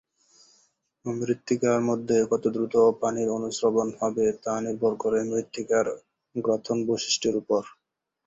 মৃত্তিকার 1.05 1.79
মধ্যে 1.89 2.17
কতদ্রুত 2.31 2.73
পানির 3.01 3.29
অনুস্রবণ 3.37 3.87
হবে 3.99 4.25
তা 4.43 4.53
নির্ভর 4.65 4.93
করে 5.03 5.19
মৃত্তিকার 5.29 5.85
গ্রথন 6.35 6.77
বৈশিষ্ট্যের 6.87 7.35
উপর। 7.41 7.61